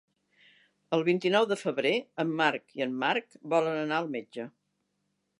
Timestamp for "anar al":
3.83-4.09